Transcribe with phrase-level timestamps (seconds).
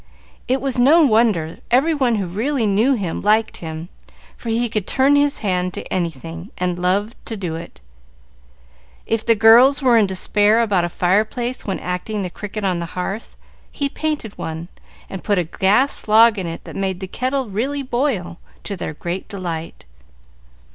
[0.47, 3.87] It was no wonder every one who really knew him liked him,
[4.35, 7.81] for he could turn his hand to anything, and loved to do it.
[9.05, 12.79] If the girls were in despair about a fire place when acting "The Cricket on
[12.79, 13.35] the Hearth,"
[13.71, 14.69] he painted one,
[15.07, 18.95] and put a gas log in it that made the kettle really boil, to their
[18.95, 19.85] great delight.